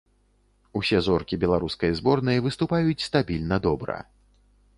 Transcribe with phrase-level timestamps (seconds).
[0.79, 4.01] Усе зоркі беларускай зборнай выступаюць стабільна добра.